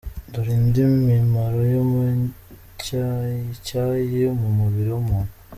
Dore 0.31 0.53
indi 0.57 0.81
mimaro 1.09 1.59
y’umucyayicyayi 1.73 4.19
mu 4.39 4.49
mubiri 4.57 4.89
w’umuntu. 4.93 5.33